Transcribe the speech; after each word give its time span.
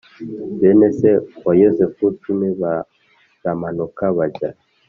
Bene 0.59 0.87
se 0.99 1.09
wa 1.43 1.53
Yosefu 1.61 2.03
cumi 2.21 2.47
baramanuka 2.61 4.03
bajya 4.17 4.49